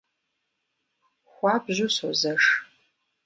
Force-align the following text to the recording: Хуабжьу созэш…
Хуабжьу 1.31 1.87
созэш… 1.97 2.43